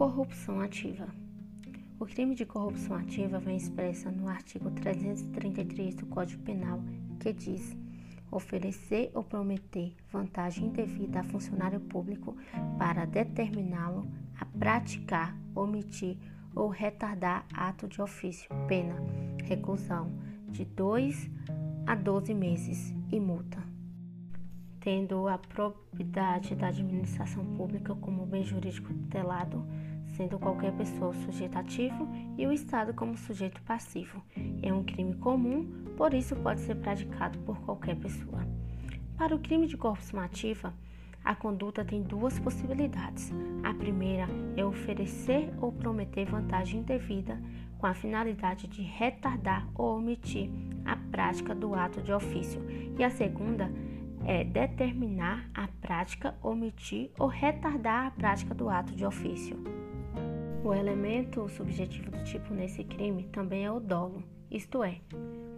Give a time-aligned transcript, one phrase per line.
[0.00, 1.06] Corrupção ativa.
[1.98, 6.80] O crime de corrupção ativa vem expressa no artigo 333 do Código Penal,
[7.20, 7.76] que diz:
[8.30, 12.34] oferecer ou prometer vantagem indevida a funcionário público
[12.78, 14.10] para determiná-lo
[14.40, 16.16] a praticar, omitir
[16.54, 18.96] ou retardar ato de ofício, pena,
[19.44, 20.10] reclusão
[20.48, 21.30] de 2
[21.86, 23.70] a 12 meses e multa
[24.80, 29.64] tendo a probidade da administração pública como bem jurídico tutelado,
[30.20, 32.06] sendo qualquer pessoa o sujeito ativo
[32.36, 34.22] e o Estado como sujeito passivo.
[34.62, 35.64] É um crime comum,
[35.96, 38.46] por isso pode ser praticado por qualquer pessoa.
[39.16, 40.74] Para o crime de corrupção ativa,
[41.24, 43.32] a conduta tem duas possibilidades.
[43.64, 44.26] A primeira
[44.58, 47.40] é oferecer ou prometer vantagem indevida
[47.78, 50.50] com a finalidade de retardar ou omitir
[50.84, 52.60] a prática do ato de ofício.
[52.98, 53.72] E a segunda
[54.26, 59.79] é determinar a prática, omitir ou retardar a prática do ato de ofício.
[60.62, 65.00] O elemento subjetivo do tipo nesse crime também é o dolo, isto é,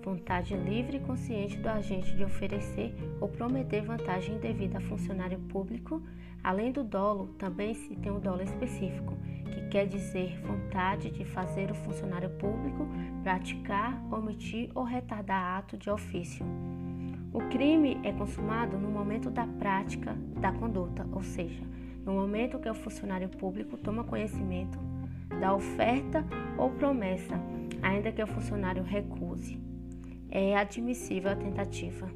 [0.00, 6.00] vontade livre e consciente do agente de oferecer ou prometer vantagem indevida a funcionário público.
[6.44, 11.70] Além do dolo, também se tem o dolo específico, que quer dizer vontade de fazer
[11.70, 12.86] o funcionário público
[13.24, 16.46] praticar, omitir ou retardar ato de ofício.
[17.32, 21.62] O crime é consumado no momento da prática da conduta, ou seja,
[22.04, 24.78] no momento que o funcionário público toma conhecimento
[25.40, 26.24] da oferta
[26.58, 27.34] ou promessa,
[27.82, 29.58] ainda que o funcionário recuse.
[30.30, 32.08] É admissível a tentativa.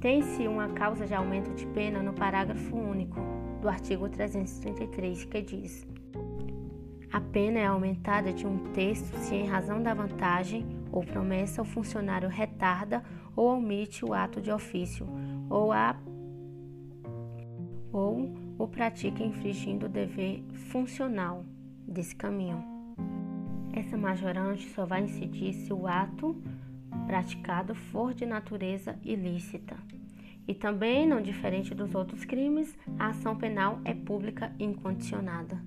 [0.00, 3.18] Tem-se uma causa de aumento de pena no parágrafo único
[3.60, 5.86] do artigo 333, que diz:
[7.12, 11.64] a pena é aumentada de um terço se, em razão da vantagem ou promessa, o
[11.64, 13.02] funcionário retarda
[13.34, 15.06] ou omite o ato de ofício
[15.48, 15.96] ou, a,
[17.96, 21.44] ou o pratica infringindo o dever funcional
[21.88, 22.62] desse caminho.
[23.72, 26.36] Essa majorante só vai incidir se o ato
[27.06, 29.76] praticado for de natureza ilícita.
[30.46, 35.60] E também, não diferente dos outros crimes, a ação penal é pública e incondicionada.